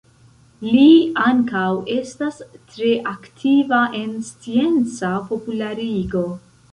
[0.67, 0.85] Li
[1.31, 1.65] ankaŭ
[1.95, 2.39] estas
[2.71, 6.25] tre aktiva en scienca popularigo.